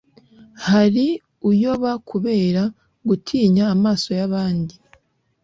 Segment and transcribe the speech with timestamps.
[0.67, 1.05] hari
[1.49, 2.61] uyoba kubera
[3.07, 4.75] gutinya amaso y'abandi